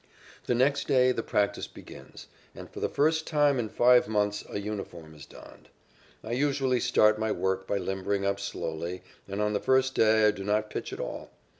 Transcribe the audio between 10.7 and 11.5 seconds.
pitch at all.